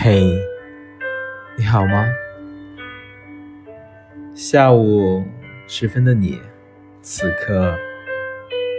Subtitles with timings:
[0.00, 0.32] 嘿，
[1.56, 2.06] 你好吗？
[4.32, 5.24] 下午
[5.66, 6.40] 时分的你，
[7.02, 7.76] 此刻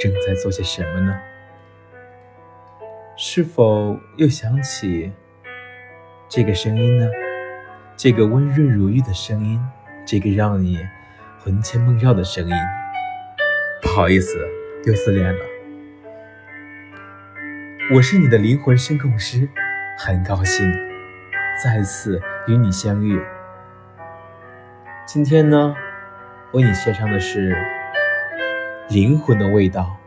[0.00, 1.18] 正在做些什么呢？
[3.16, 5.10] 是否又想起
[6.28, 7.10] 这个声音呢？
[7.96, 9.60] 这个温润如玉的声音，
[10.06, 10.78] 这个让你
[11.40, 12.54] 魂牵梦绕的声音。
[13.82, 14.38] 不好意思，
[14.86, 15.40] 又失恋了。
[17.92, 19.48] 我是你的灵魂声控师，
[19.98, 20.87] 很高兴
[21.60, 23.20] 再次与你相遇。
[25.04, 25.74] 今天呢，
[26.52, 27.52] 为你献上的是
[28.94, 29.98] 《灵魂的味道》，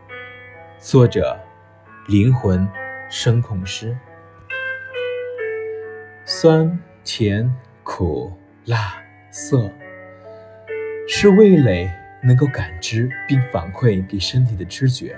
[0.82, 1.38] 作者：
[2.08, 2.66] 灵魂
[3.10, 3.94] 声控师。
[6.24, 8.32] 酸、甜、苦、
[8.64, 8.94] 辣、
[9.30, 9.70] 涩，
[11.06, 11.90] 是味蕾
[12.22, 15.14] 能够感知并反馈给身体的知觉。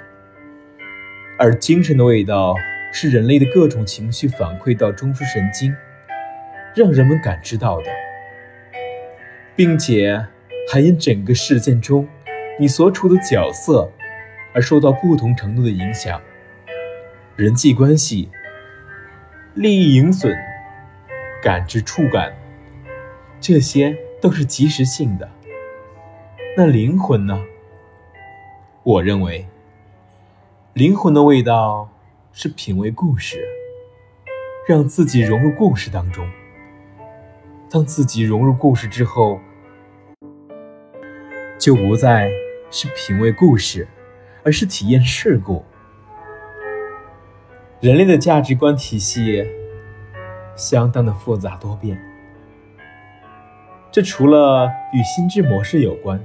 [1.38, 2.56] 而精神的味道
[2.90, 5.72] 是人类的各种情绪反馈到中枢神经，
[6.74, 7.86] 让人们感知到的，
[9.54, 10.26] 并且
[10.72, 12.08] 还因整个事件中
[12.58, 13.90] 你所处的角色
[14.52, 16.20] 而受到不同程度的影响。
[17.36, 18.28] 人际关系、
[19.54, 20.36] 利益盈损、
[21.42, 22.32] 感知触感，
[23.40, 25.30] 这些都是即时性的。
[26.56, 27.44] 那灵魂呢？
[28.82, 29.46] 我认为。
[30.72, 31.88] 灵魂的味道
[32.32, 33.46] 是品味故事，
[34.66, 36.28] 让自己融入故事当中。
[37.74, 39.40] 当自己融入故事之后，
[41.58, 42.30] 就不再
[42.70, 43.88] 是品味故事，
[44.44, 45.64] 而是体验事故。
[47.80, 49.44] 人类的价值观体系
[50.54, 52.00] 相当的复杂多变，
[53.90, 56.22] 这除了与心智模式有关，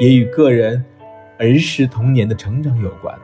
[0.00, 0.84] 也与个人
[1.38, 3.16] 儿时童年的成长有关。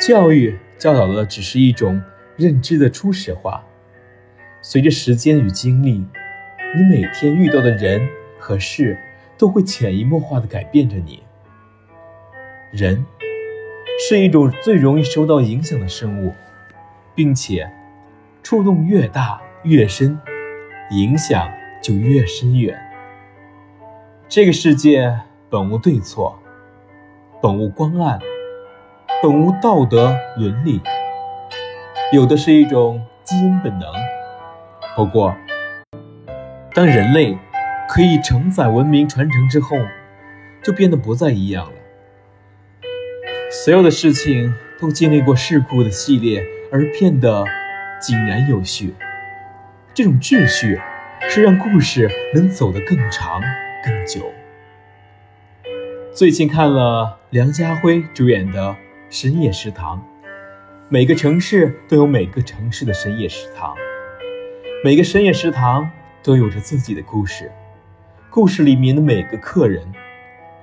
[0.00, 2.02] 教育教导的只是一种
[2.34, 3.64] 认知的初始化，
[4.64, 6.04] 随着时间与经历，
[6.76, 8.96] 你每天遇到的人和事
[9.36, 11.20] 都会潜移默化的改变着你。
[12.70, 13.04] 人
[14.08, 16.32] 是一种最容易受到影响的生物，
[17.12, 17.68] 并且
[18.40, 20.16] 触动越大越深，
[20.92, 21.50] 影响
[21.82, 22.80] 就越深远。
[24.28, 25.20] 这个世界
[25.50, 26.38] 本无对错，
[27.42, 28.20] 本无光暗。
[29.22, 30.80] 本无道德伦理，
[32.12, 33.88] 有的是一种基因本能。
[34.96, 35.34] 不过，
[36.74, 37.38] 当人类
[37.88, 39.76] 可以承载文明传承之后，
[40.62, 41.72] 就变得不再一样了。
[43.50, 47.44] 所有的事情都经历过事故的系列，而变得
[48.00, 48.94] 井然有序。
[49.94, 50.80] 这种秩序
[51.28, 53.40] 是让故事能走得更长、
[53.84, 54.32] 更久。
[56.14, 58.76] 最近看了梁家辉主演的。
[59.10, 60.02] 深夜食堂，
[60.88, 63.76] 每个城市都有每个城市的深夜食堂，
[64.84, 65.88] 每个深夜食堂
[66.24, 67.52] 都有着自己的故事。
[68.28, 69.86] 故事里面的每个客人，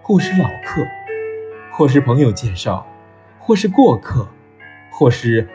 [0.02, 0.86] 或是老客，
[1.72, 2.86] 或是朋友介绍，
[3.38, 4.28] 或是过客，
[4.92, 5.48] 或是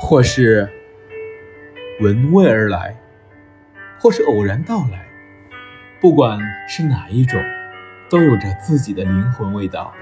[0.00, 0.68] 或是
[2.00, 2.96] 闻味而来，
[4.00, 5.06] 或是偶然到来，
[6.00, 6.36] 不管
[6.68, 7.40] 是哪一种，
[8.10, 9.94] 都有着自己的灵魂味道。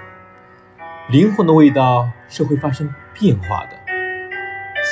[1.11, 3.79] 灵魂的味道是会发生变化的，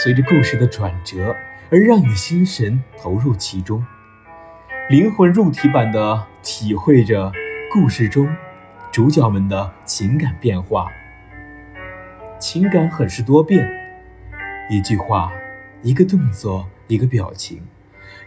[0.03, 1.34] 随着故事的转折
[1.72, 3.86] 而让你心神投入其中，
[4.88, 7.31] 灵魂入体版的体会着
[7.72, 8.28] 故事中
[8.91, 10.88] 主角们的情感变化。
[12.41, 13.70] 情感很是多变，
[14.69, 15.32] 一句话，
[15.82, 17.62] 一个动作，一个表情，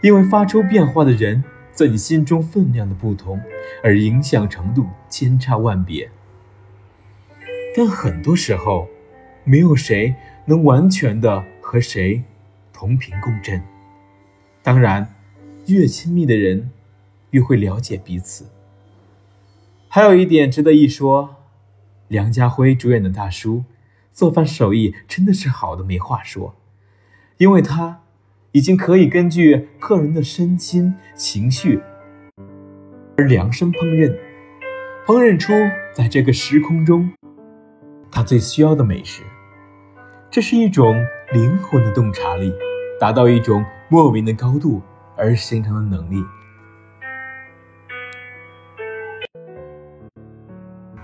[0.00, 3.38] 因为发出变化的人在你心中分量的不同，
[3.82, 6.10] 而影响程度千差万别。
[7.76, 8.88] 但很多时候，
[9.44, 10.14] 没有谁
[10.46, 12.22] 能完全的和谁
[12.74, 13.62] 同频共振。
[14.62, 15.14] 当然，
[15.68, 16.70] 越亲密的人，
[17.30, 18.46] 越会了解彼此。
[19.88, 21.36] 还有一点值得一说，
[22.08, 23.64] 梁家辉主演的大叔，
[24.12, 26.56] 做饭手艺真的是好的没话说，
[27.38, 28.02] 因为他
[28.52, 31.80] 已经可以根据客人的身心情绪
[33.16, 34.16] 而量身烹饪，
[35.06, 35.52] 烹饪出
[35.94, 37.12] 在这个时空中。
[38.10, 39.22] 他最需要的美食，
[40.30, 41.04] 这是一种
[41.34, 42.54] 灵魂的洞察力，
[43.00, 44.80] 达到一种莫名的高度
[45.16, 46.24] 而形成的能力，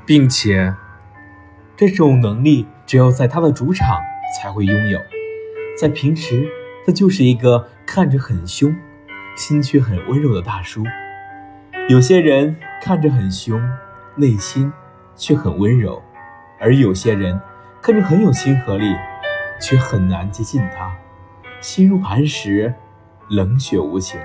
[0.06, 0.72] 并且
[1.76, 3.98] 这种能力只有在他的主场
[4.38, 5.00] 才会拥有，
[5.76, 6.48] 在平时
[6.86, 8.72] 他就是一个看着很凶，
[9.36, 10.84] 心却很温柔的大叔。
[11.88, 13.60] 有些人看着很凶，
[14.14, 14.72] 内心
[15.16, 16.00] 却很温柔。
[16.60, 17.40] 而有些人
[17.82, 18.94] 看着很有亲和力，
[19.60, 20.96] 却很难接近他。
[21.60, 22.74] 心如磐石，
[23.28, 24.18] 冷血无情。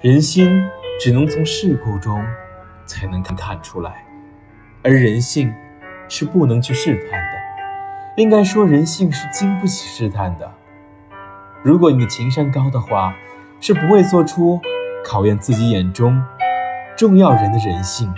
[0.00, 0.62] 人心
[1.00, 2.24] 只能从事故中
[2.86, 4.04] 才能看出来，
[4.82, 5.52] 而人性
[6.08, 7.34] 是不能去试探的。
[8.16, 10.52] 应该说，人性是经不起试探的。
[11.62, 13.16] 如果你的情商高的话，
[13.60, 14.60] 是不会做出
[15.04, 16.22] 考验自己眼中
[16.96, 18.14] 重要人的人性。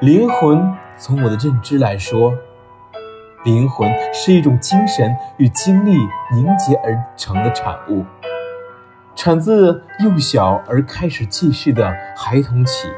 [0.00, 2.34] 灵魂，从我的认知来说，
[3.44, 5.96] 灵魂是一种精神与精力
[6.32, 8.04] 凝结而成的产物，
[9.14, 12.88] 产自幼小而开始记事的孩童起。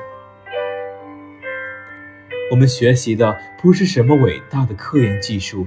[2.50, 5.66] 我们学习的不是什么伟大的科研技术，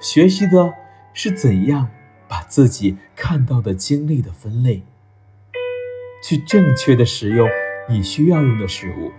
[0.00, 0.72] 学习的
[1.12, 1.88] 是怎样。
[2.30, 4.82] 把自己看到的经历的分类，
[6.22, 7.48] 去正确的使用
[7.88, 9.10] 你需要用的事物，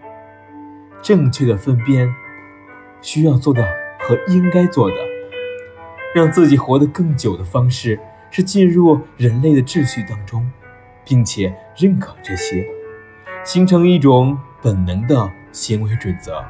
[1.02, 2.14] 正确的分辨
[3.02, 3.68] 需要做的
[4.10, 4.96] 和应该做的，
[6.16, 8.00] 让自己活得更久的方式
[8.32, 10.52] 是进入人类的秩序当中，
[11.06, 12.66] 并且认可这些，
[13.44, 16.44] 形成一种本能的行为准则。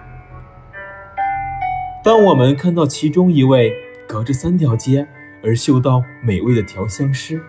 [2.02, 3.74] 当我们看到其中一位
[4.08, 5.06] 隔着三条街。
[5.42, 7.42] 而嗅到美味的调香师，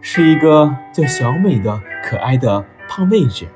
[0.00, 3.46] 是一个叫小美的可爱的胖妹子，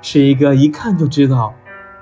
[0.00, 1.54] 是一个一看就知道，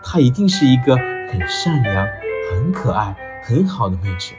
[0.04, 0.94] 她一定是一个
[1.28, 2.06] 很善良、
[2.52, 4.34] 很可爱、很好的妹子。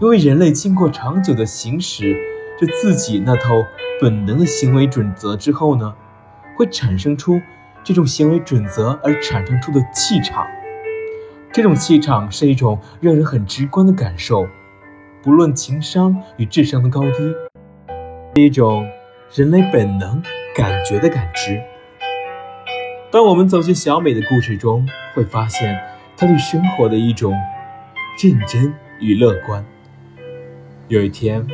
[0.00, 2.14] 因为人类经过长久的行使
[2.58, 3.50] 着自己那套
[4.00, 5.94] 本能的行为准则之后呢，
[6.56, 7.38] 会产生出
[7.84, 10.46] 这种行为准则而产生出的气场。
[11.52, 14.46] 这种气场是一种让人很直观的感受。
[15.22, 17.34] 不论情商与智商的高低，
[18.36, 18.86] 是一种
[19.34, 20.22] 人类本能
[20.54, 21.60] 感觉的感知。
[23.10, 25.78] 当我们走进小美的故事中，会发现
[26.16, 27.34] 他对生活的一种
[28.22, 29.64] 认真与乐观。
[30.88, 31.46] 有一天，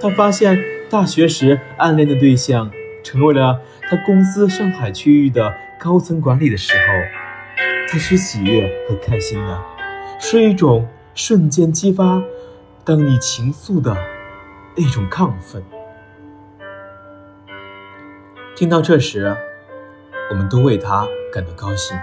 [0.00, 0.58] 他发现
[0.90, 2.70] 大学时暗恋的对象
[3.04, 6.82] 成为了他公司上海区域的高层管理的时候，
[7.88, 9.62] 他是喜悦和开心的，
[10.18, 12.22] 是一种瞬间激发。
[12.84, 13.96] 当你情愫的
[14.76, 15.62] 那种亢奋，
[18.54, 19.36] 听到这时，
[20.30, 21.98] 我们都为他感到高兴，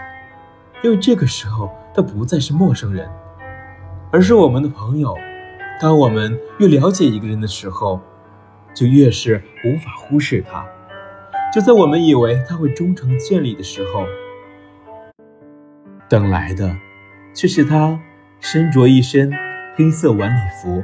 [0.83, 3.09] 因为这个时候他不再是陌生人，
[4.11, 5.17] 而是我们的朋友。
[5.81, 7.99] 当我们越了解一个人的时候，
[8.75, 10.65] 就越是无法忽视他。
[11.53, 14.05] 就在我们以为他会终成眷侣的时候，
[16.09, 16.75] 等来的
[17.33, 17.99] 却是他
[18.39, 19.31] 身着一身。
[19.75, 20.83] 黑色晚礼服，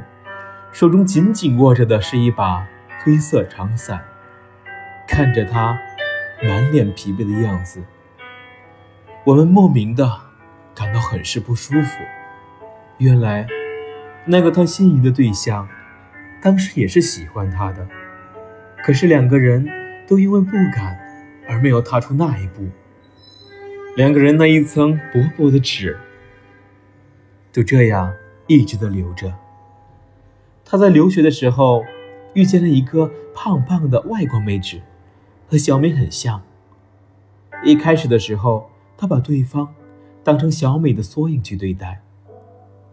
[0.72, 2.66] 手中紧紧握着的是一把
[3.04, 4.02] 黑色长伞。
[5.06, 5.78] 看着他
[6.42, 7.80] 满脸疲惫的样子，
[9.24, 10.10] 我们莫名的
[10.74, 11.98] 感到很是不舒服。
[12.98, 13.46] 原来，
[14.24, 15.68] 那个他心仪的对象，
[16.42, 17.86] 当时也是喜欢他的，
[18.82, 19.68] 可是两个人
[20.06, 20.98] 都因为不敢
[21.48, 22.66] 而没有踏出那一步。
[23.96, 25.98] 两个人那一层薄薄的纸，
[27.52, 28.12] 就这样。
[28.46, 29.32] 一直都留着。
[30.64, 31.84] 他在留学的时候
[32.34, 34.82] 遇见了一个胖胖的外国妹纸，
[35.46, 36.42] 和小美很像。
[37.62, 38.68] 一开始的时候，
[39.00, 39.74] 他把对方
[40.22, 42.02] 当成小美的缩影去对待。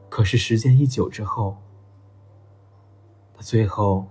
[0.08, 1.58] 可是时间一久之后，
[3.36, 4.08] 他最后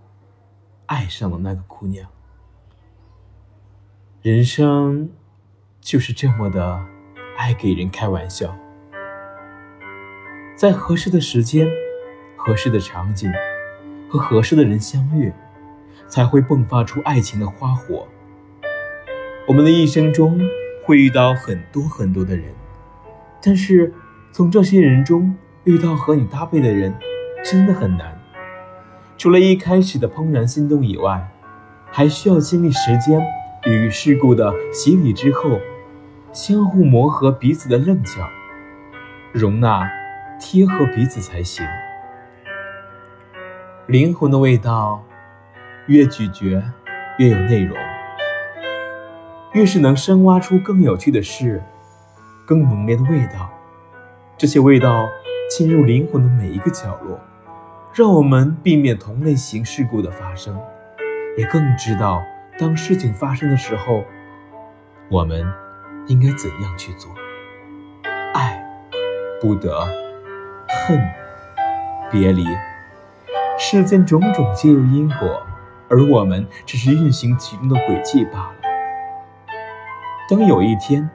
[0.85, 2.07] 爱上了那个姑娘。
[4.21, 5.09] 人生
[5.81, 6.85] 就是这么的
[7.39, 8.55] 爱给人开玩笑。
[10.55, 11.67] 在合适的时间、
[12.37, 13.33] 合适的场景
[14.11, 15.33] 和合适的人相遇，
[16.09, 18.07] 才会迸发出爱情的花火。
[19.49, 20.39] 我们的一生中
[20.87, 22.55] 会遇到很多很多的人，
[23.43, 23.93] 但是
[24.31, 26.95] 从这些人中遇到和你搭配的人，
[27.45, 28.19] 真的很难。
[29.19, 31.29] 除了一开始的怦然心动以外，
[31.91, 33.21] 还需要经历时间
[33.65, 35.59] 与事故的洗礼之后，
[36.33, 38.27] 相互磨合彼此的棱角，
[39.33, 39.91] 容纳。
[40.39, 41.67] 贴合彼此才行。
[43.87, 45.03] 灵魂的味道，
[45.87, 46.63] 越咀嚼
[47.17, 47.75] 越有内容，
[49.57, 51.63] 越是能深挖出更有趣的事，
[52.47, 53.51] 更浓烈的味道。
[54.37, 55.09] 这些味道
[55.51, 57.19] 侵入灵魂的每一个角落，
[57.95, 60.61] 让我们避免同类型事故的发生，
[61.39, 62.23] 也更知道
[62.59, 64.05] 当事情发生的时候，
[65.09, 65.51] 我们
[66.07, 67.11] 应该怎样去做。
[68.35, 68.63] 爱，
[69.41, 69.87] 不得。
[70.87, 71.01] 恨，
[72.13, 72.45] 别离，
[73.59, 75.47] 世间种种皆有因果，
[75.89, 78.66] 而我们只是运行其中的轨迹罢了。
[80.29, 81.09] 当有一天，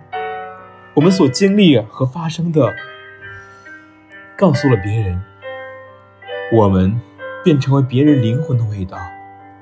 [0.93, 2.73] 我们所经历和发生的
[4.37, 5.21] 告诉了别人，
[6.53, 6.97] 我们
[7.43, 8.97] 便成为别人灵魂的味道，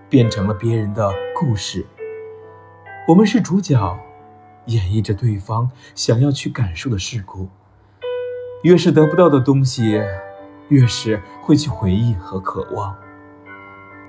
[0.08, 1.84] 变成了别人的故事。
[3.08, 4.00] 我们是主角，
[4.66, 7.50] 演绎着对方想要去感受的事故。
[8.62, 10.00] 越是得不到的东西，
[10.68, 12.94] 越是会去回忆和渴望；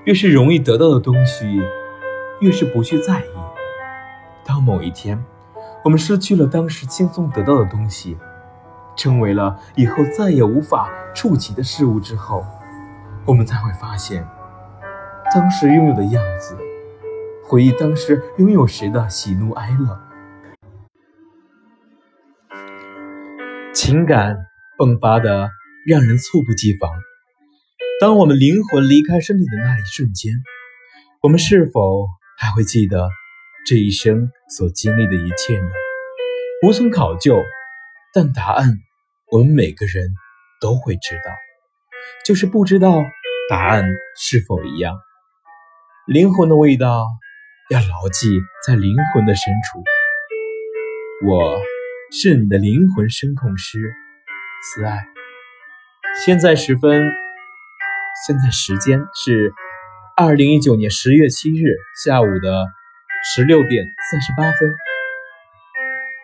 [0.04, 1.62] 越是容易得到的东西，
[2.40, 3.49] 越是不去在意。
[4.50, 5.16] 当某一天，
[5.84, 8.18] 我们失去了当时轻松得到的东西，
[8.96, 12.44] 成为了以后再也无法触及的事物之后，
[13.24, 14.26] 我们才会发现，
[15.32, 16.58] 当时拥有的样子，
[17.44, 20.00] 回忆当时拥有时的喜怒哀乐。
[23.72, 24.36] 情感
[24.80, 25.48] 迸发的
[25.86, 26.90] 让人猝不及防。
[28.00, 30.32] 当我们灵魂离开身体的那一瞬间，
[31.22, 33.08] 我们是否还会记得
[33.66, 35.68] 这一生所经历的一切呢？
[36.66, 37.42] 无从考究，
[38.12, 38.68] 但答案
[39.30, 40.12] 我们每个人
[40.60, 41.30] 都会知道，
[42.24, 43.02] 就是不知道
[43.48, 43.84] 答案
[44.16, 44.98] 是否一样。
[46.06, 47.06] 灵魂的味道
[47.70, 49.82] 要牢记在灵魂的深处。
[51.26, 51.60] 我。
[52.12, 53.94] 是你的灵魂声控师，
[54.64, 55.06] 慈爱。
[56.24, 57.08] 现在时分，
[58.26, 59.54] 现在时间是
[60.16, 62.66] 二零一九年十月七日下午的
[63.22, 64.74] 十六点三十八分。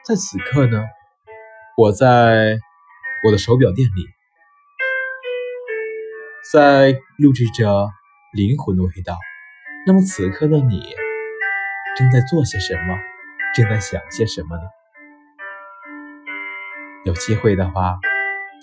[0.06, 0.82] 在此刻呢，
[1.76, 2.58] 我在
[3.22, 4.06] 我的手表店里，
[6.52, 7.90] 在录制着
[8.32, 9.14] 灵魂的味道。
[9.86, 10.80] 那么此刻的你，
[11.96, 12.96] 正在做些什么？
[13.54, 14.62] 正在想些什么呢？
[17.04, 17.98] 有机会的话，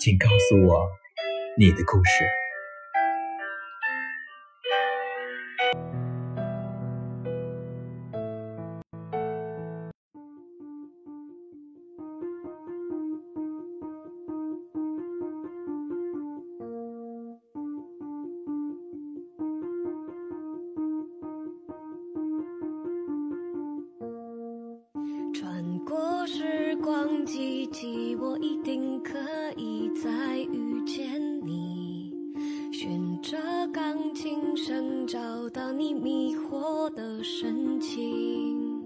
[0.00, 0.88] 请告诉我
[1.56, 2.43] 你的故事。
[28.20, 29.18] 我一定可
[29.56, 32.12] 以再遇见你。
[32.72, 33.36] 循着
[33.72, 35.18] 钢琴声，找
[35.50, 38.80] 到你迷惑的神情。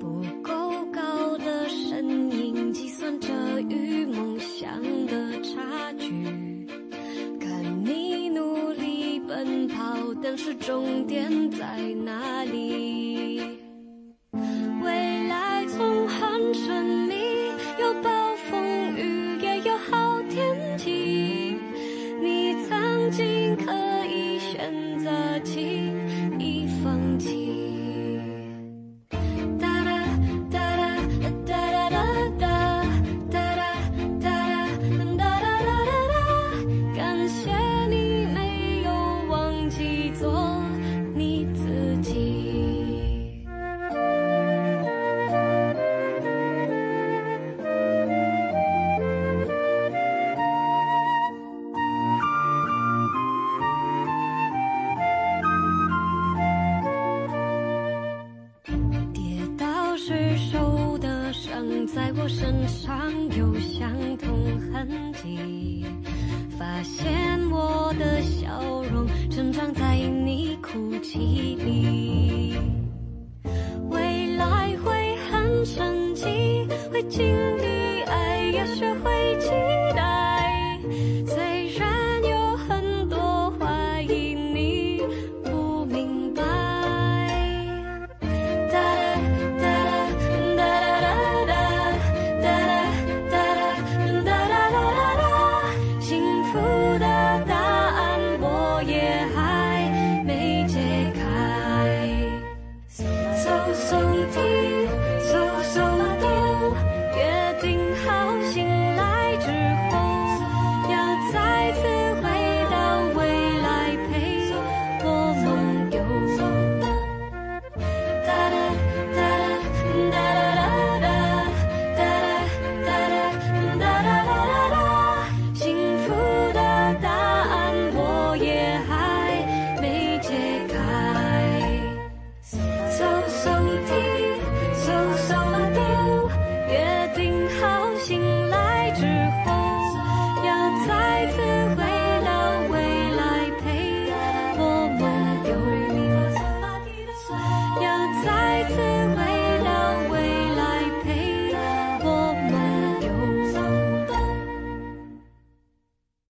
[0.00, 0.52] 不够
[0.90, 3.28] 高的声音，计算着
[3.68, 6.10] 与梦想的差距。
[7.38, 9.74] 看你努力奔跑，
[10.22, 13.11] 但是终点在哪里？